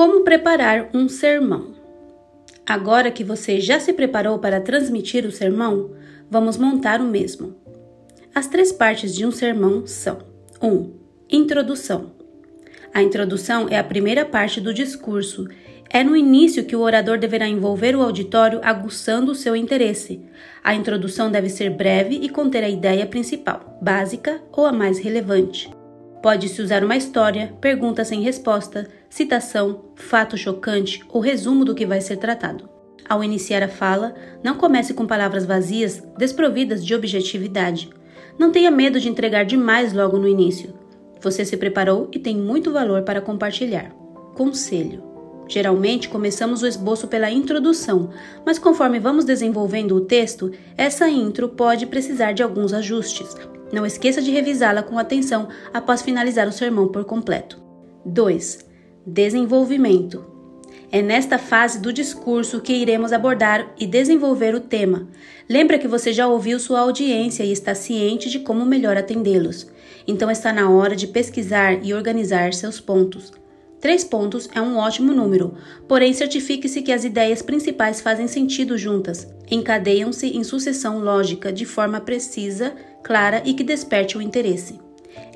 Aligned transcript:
Como 0.00 0.22
preparar 0.22 0.88
um 0.94 1.10
sermão? 1.10 1.74
Agora 2.64 3.10
que 3.10 3.22
você 3.22 3.60
já 3.60 3.78
se 3.78 3.92
preparou 3.92 4.38
para 4.38 4.58
transmitir 4.58 5.26
o 5.26 5.30
sermão, 5.30 5.90
vamos 6.30 6.56
montar 6.56 7.02
o 7.02 7.04
mesmo. 7.04 7.54
As 8.34 8.46
três 8.46 8.72
partes 8.72 9.14
de 9.14 9.26
um 9.26 9.30
sermão 9.30 9.86
são: 9.86 10.16
1. 10.62 10.66
Um, 10.66 10.94
introdução. 11.28 12.12
A 12.94 13.02
introdução 13.02 13.68
é 13.68 13.78
a 13.78 13.84
primeira 13.84 14.24
parte 14.24 14.58
do 14.58 14.72
discurso. 14.72 15.46
É 15.90 16.02
no 16.02 16.16
início 16.16 16.64
que 16.64 16.74
o 16.74 16.80
orador 16.80 17.18
deverá 17.18 17.46
envolver 17.46 17.94
o 17.94 18.00
auditório, 18.00 18.58
aguçando 18.62 19.32
o 19.32 19.34
seu 19.34 19.54
interesse. 19.54 20.22
A 20.64 20.74
introdução 20.74 21.30
deve 21.30 21.50
ser 21.50 21.68
breve 21.68 22.14
e 22.14 22.30
conter 22.30 22.64
a 22.64 22.70
ideia 22.70 23.04
principal, 23.04 23.78
básica 23.82 24.40
ou 24.50 24.64
a 24.64 24.72
mais 24.72 24.98
relevante. 24.98 25.68
Pode-se 26.22 26.60
usar 26.60 26.84
uma 26.84 26.96
história, 26.96 27.54
pergunta 27.60 28.04
sem 28.04 28.20
resposta, 28.20 28.88
citação, 29.08 29.86
fato 29.94 30.36
chocante 30.36 31.02
ou 31.08 31.20
resumo 31.20 31.64
do 31.64 31.74
que 31.74 31.86
vai 31.86 32.00
ser 32.00 32.18
tratado. 32.18 32.68
Ao 33.08 33.24
iniciar 33.24 33.62
a 33.62 33.68
fala, 33.68 34.14
não 34.44 34.54
comece 34.54 34.92
com 34.92 35.06
palavras 35.06 35.46
vazias, 35.46 36.02
desprovidas 36.18 36.84
de 36.84 36.94
objetividade. 36.94 37.90
Não 38.38 38.52
tenha 38.52 38.70
medo 38.70 39.00
de 39.00 39.08
entregar 39.08 39.44
demais 39.44 39.92
logo 39.92 40.18
no 40.18 40.28
início. 40.28 40.74
Você 41.22 41.44
se 41.44 41.56
preparou 41.56 42.08
e 42.12 42.18
tem 42.18 42.36
muito 42.36 42.70
valor 42.70 43.02
para 43.02 43.20
compartilhar. 43.20 43.90
Conselho: 44.34 45.02
Geralmente 45.48 46.08
começamos 46.08 46.62
o 46.62 46.66
esboço 46.66 47.08
pela 47.08 47.30
introdução, 47.30 48.10
mas 48.46 48.58
conforme 48.58 49.00
vamos 49.00 49.24
desenvolvendo 49.24 49.96
o 49.96 50.02
texto, 50.02 50.52
essa 50.76 51.08
intro 51.08 51.48
pode 51.48 51.86
precisar 51.86 52.32
de 52.32 52.42
alguns 52.42 52.72
ajustes. 52.72 53.34
Não 53.72 53.86
esqueça 53.86 54.20
de 54.20 54.30
revisá-la 54.30 54.82
com 54.82 54.98
atenção 54.98 55.48
após 55.72 56.02
finalizar 56.02 56.48
o 56.48 56.52
sermão 56.52 56.88
por 56.88 57.04
completo. 57.04 57.60
2. 58.04 58.66
Desenvolvimento. 59.06 60.24
É 60.92 61.00
nesta 61.00 61.38
fase 61.38 61.80
do 61.80 61.92
discurso 61.92 62.60
que 62.60 62.72
iremos 62.72 63.12
abordar 63.12 63.72
e 63.78 63.86
desenvolver 63.86 64.56
o 64.56 64.60
tema. 64.60 65.08
Lembra 65.48 65.78
que 65.78 65.86
você 65.86 66.12
já 66.12 66.26
ouviu 66.26 66.58
sua 66.58 66.80
audiência 66.80 67.44
e 67.44 67.52
está 67.52 67.74
ciente 67.76 68.28
de 68.28 68.40
como 68.40 68.66
melhor 68.66 68.96
atendê-los. 68.96 69.68
Então 70.06 70.30
está 70.30 70.52
na 70.52 70.68
hora 70.68 70.96
de 70.96 71.06
pesquisar 71.06 71.84
e 71.84 71.94
organizar 71.94 72.52
seus 72.52 72.80
pontos. 72.80 73.32
Três 73.80 74.04
pontos 74.04 74.48
é 74.54 74.60
um 74.60 74.76
ótimo 74.76 75.12
número, 75.12 75.54
porém 75.88 76.12
certifique-se 76.12 76.82
que 76.82 76.92
as 76.92 77.04
ideias 77.04 77.40
principais 77.40 78.00
fazem 78.00 78.28
sentido 78.28 78.76
juntas, 78.76 79.26
encadeiam-se 79.50 80.26
em 80.26 80.44
sucessão 80.44 80.98
lógica 80.98 81.50
de 81.50 81.64
forma 81.64 81.98
precisa, 81.98 82.74
clara 83.02 83.42
e 83.44 83.54
que 83.54 83.64
desperte 83.64 84.16
o 84.16 84.22
interesse. 84.22 84.80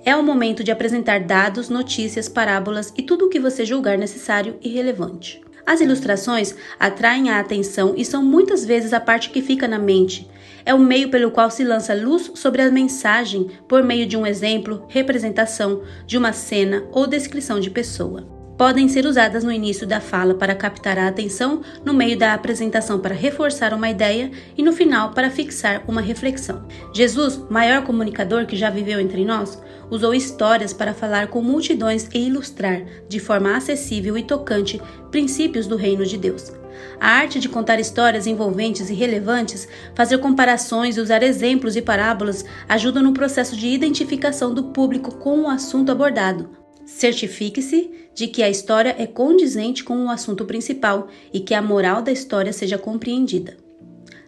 É 0.05 0.15
o 0.15 0.23
momento 0.23 0.63
de 0.63 0.71
apresentar 0.71 1.21
dados, 1.21 1.69
notícias, 1.69 2.29
parábolas 2.29 2.93
e 2.97 3.03
tudo 3.03 3.27
o 3.27 3.29
que 3.29 3.41
você 3.41 3.65
julgar 3.65 3.97
necessário 3.97 4.59
e 4.63 4.69
relevante. 4.69 5.41
As 5.67 5.81
ilustrações 5.81 6.55
atraem 6.79 7.31
a 7.31 7.41
atenção 7.41 7.95
e 7.97 8.05
são 8.05 8.23
muitas 8.23 8.65
vezes 8.65 8.93
a 8.93 9.01
parte 9.01 9.31
que 9.31 9.41
fica 9.41 9.67
na 9.67 9.79
mente. 9.79 10.29
É 10.67 10.75
o 10.75 10.79
meio 10.79 11.11
pelo 11.11 11.31
qual 11.31 11.51
se 11.51 11.65
lança 11.65 11.95
luz 11.95 12.33
sobre 12.35 12.61
a 12.61 12.71
mensagem 12.71 13.49
por 13.67 13.83
meio 13.83 14.07
de 14.07 14.17
um 14.17 14.27
exemplo, 14.27 14.85
representação, 14.89 15.83
de 16.07 16.19
uma 16.19 16.33
cena 16.33 16.85
ou 16.93 17.07
descrição 17.07 17.59
de 17.59 17.71
pessoa 17.71 18.34
podem 18.57 18.89
ser 18.89 19.07
usadas 19.07 19.43
no 19.43 19.53
início 19.53 19.87
da 19.87 20.01
fala 20.01 20.35
para 20.35 20.55
captar 20.55 20.99
a 20.99 21.09
atenção, 21.09 21.63
no 21.85 21.93
meio 21.93 22.17
da 22.17 22.35
apresentação 22.35 22.99
para 22.99 23.15
reforçar 23.15 23.75
uma 23.75 23.91
ideia 23.91 24.31
e 24.57 24.63
no 24.63 24.73
final 24.73 25.11
para 25.11 25.31
fixar 25.31 25.83
uma 25.89 26.01
reflexão. 26.01 26.67
Jesus, 26.93 27.41
maior 27.51 27.83
comunicador 27.83 28.47
que 28.47 28.57
já 28.57 28.71
viveu 28.71 29.01
entre 29.01 29.25
nós, 29.25 29.61
usou 29.91 30.15
histórias 30.15 30.73
para 30.73 30.95
falar 30.95 31.29
com 31.29 31.43
multidões 31.43 32.09
e 32.15 32.27
ilustrar, 32.27 32.83
de 33.09 33.19
forma 33.19 33.57
acessível 33.57 34.17
e 34.17 34.23
tocante, 34.23 34.81
princípios 35.11 35.67
do 35.67 35.77
reino 35.77 36.05
de 36.07 36.17
Deus. 36.17 36.53
A 37.01 37.09
arte 37.09 37.39
de 37.39 37.49
contar 37.49 37.79
histórias 37.79 38.27
envolventes 38.27 38.91
e 38.91 38.95
relevantes, 38.95 39.69
fazer 39.95 40.19
comparações 40.19 40.97
e 40.97 41.01
usar 41.01 41.23
exemplos 41.23 41.77
e 41.77 41.83
parábolas 41.83 42.45
ajuda 42.69 43.01
no 43.01 43.13
processo 43.13 43.57
de 43.57 43.69
identificação 43.69 44.53
do 44.53 44.65
público 44.65 45.15
com 45.17 45.43
o 45.43 45.49
assunto 45.49 45.93
abordado, 45.93 46.64
Certifique-se 46.87 47.91
de 48.15 48.29
que 48.29 48.43
a 48.43 48.51
história 48.51 48.95
é 48.99 49.07
condizente 49.07 49.83
com 49.83 50.05
o 50.05 50.11
assunto 50.11 50.45
principal 50.45 51.09
e 51.33 51.41
que 51.41 51.55
a 51.55 51.63
moral 51.63 52.03
da 52.03 52.13
história 52.13 52.53
seja 52.53 52.79
compreendida. 52.79 53.57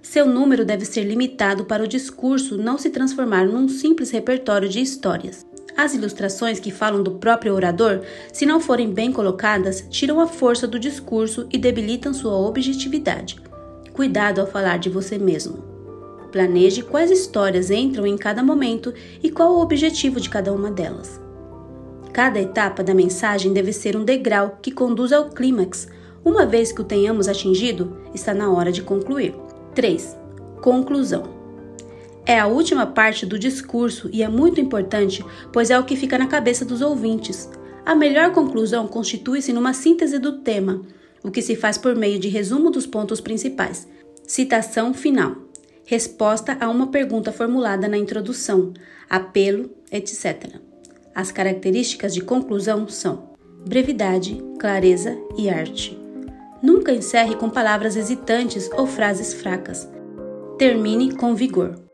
Seu 0.01 0.27
número 0.27 0.65
deve 0.65 0.85
ser 0.85 1.03
limitado 1.03 1.65
para 1.65 1.83
o 1.83 1.89
discurso 1.89 2.57
não 2.57 2.79
se 2.79 2.91
transformar 2.91 3.47
num 3.47 3.69
simples 3.69 4.11
repertório 4.11 4.69
de 4.69 4.81
histórias. 4.81 5.45
As 5.77 5.95
ilustrações 5.95 6.59
que 6.59 6.71
falam 6.71 7.03
do 7.03 7.13
próprio 7.13 7.55
orador, 7.55 8.01
se 8.33 8.47
não 8.47 8.61
forem 8.61 8.91
bem 8.93 9.13
colocadas, 9.13 9.85
tiram 9.91 10.21
a 10.21 10.27
força 10.27 10.67
do 10.67 10.79
discurso 10.79 11.47
e 11.53 11.59
debilitam 11.59 12.15
sua 12.15 12.35
objetividade. 12.35 13.37
Cuidado 13.93 14.41
ao 14.41 14.47
falar 14.47 14.79
de 14.79 14.89
você 14.89 15.19
mesmo. 15.19 15.65
Planeje 16.33 16.83
quais 16.83 17.11
histórias 17.11 17.71
entram 17.71 18.07
em 18.07 18.17
cada 18.17 18.43
momento 18.43 18.95
e 19.23 19.31
qual 19.31 19.55
o 19.55 19.61
objetivo 19.61 20.21
de 20.21 20.31
cada 20.31 20.53
uma 20.53 20.71
delas. 20.71 21.26
Cada 22.17 22.41
etapa 22.41 22.83
da 22.83 22.95
mensagem 22.95 23.53
deve 23.53 23.75
ser 23.75 23.95
um 23.95 24.03
degrau 24.03 24.59
que 24.63 24.71
conduz 24.71 25.13
ao 25.13 25.29
clímax. 25.29 25.87
Uma 26.25 26.47
vez 26.47 26.73
que 26.73 26.81
o 26.81 26.85
tenhamos 26.85 27.29
atingido, 27.29 27.95
está 28.15 28.33
na 28.33 28.51
hora 28.51 28.73
de 28.73 28.81
concluir. 28.81 29.35
3. 29.75 30.17
Conclusão. 30.63 31.25
É 32.25 32.39
a 32.39 32.47
última 32.47 32.87
parte 32.87 33.27
do 33.27 33.39
discurso 33.39 34.09
e 34.15 34.23
é 34.23 34.29
muito 34.31 34.59
importante, 34.59 35.23
pois 35.53 35.69
é 35.69 35.79
o 35.79 35.85
que 35.85 35.95
fica 35.95 36.17
na 36.17 36.27
cabeça 36.27 36.65
dos 36.65 36.81
ouvintes. 36.81 37.51
A 37.85 37.95
melhor 37.95 38.33
conclusão 38.33 38.89
constitui-se 38.89 39.53
numa 39.53 39.75
síntese 39.75 40.19
do 40.19 40.39
tema, 40.39 40.81
o 41.23 41.31
que 41.31 41.43
se 41.43 41.55
faz 41.55 41.77
por 41.77 41.95
meio 41.95 42.19
de 42.19 42.29
resumo 42.29 42.71
dos 42.71 42.87
pontos 42.87 43.21
principais. 43.21 43.87
Citação 44.27 44.95
final. 44.95 45.37
Resposta 45.85 46.57
a 46.59 46.71
uma 46.71 46.87
pergunta 46.87 47.31
formulada 47.31 47.87
na 47.87 47.99
introdução, 47.99 48.73
apelo, 49.07 49.69
etc. 49.93 50.65
As 51.17 51.33
características 51.33 52.13
de 52.13 52.21
conclusão 52.21 52.87
são 52.87 53.31
brevidade, 53.67 54.39
clareza 54.61 55.17
e 55.39 55.49
arte. 55.49 55.99
Nunca 56.63 56.93
encerre 56.93 57.35
com 57.37 57.49
palavras 57.49 57.97
hesitantes 57.97 58.69
ou 58.77 58.87
frases 58.87 59.33
fracas. 59.33 59.89
Termine 60.59 61.17
com 61.17 61.35
vigor. 61.35 61.86